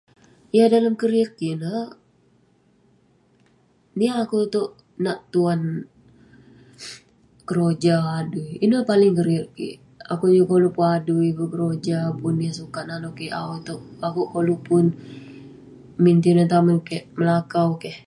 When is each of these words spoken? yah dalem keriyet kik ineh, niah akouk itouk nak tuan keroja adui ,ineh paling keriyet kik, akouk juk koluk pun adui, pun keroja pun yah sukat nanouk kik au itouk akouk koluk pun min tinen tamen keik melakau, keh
yah 0.55 0.67
dalem 0.73 0.93
keriyet 1.01 1.31
kik 1.37 1.49
ineh, 1.55 1.85
niah 3.97 4.15
akouk 4.21 4.43
itouk 4.47 4.69
nak 5.03 5.19
tuan 5.33 5.61
keroja 7.47 7.95
adui 8.19 8.49
,ineh 8.65 8.81
paling 8.91 9.13
keriyet 9.19 9.47
kik, 9.57 9.75
akouk 10.13 10.33
juk 10.35 10.47
koluk 10.51 10.73
pun 10.75 10.87
adui, 10.97 11.29
pun 11.37 11.47
keroja 11.53 11.97
pun 12.21 12.35
yah 12.45 12.53
sukat 12.59 12.83
nanouk 12.87 13.15
kik 13.19 13.33
au 13.39 13.51
itouk 13.61 13.81
akouk 14.07 14.29
koluk 14.33 14.61
pun 14.67 14.85
min 16.03 16.17
tinen 16.23 16.49
tamen 16.51 16.77
keik 16.87 17.05
melakau, 17.17 17.69
keh 17.83 17.97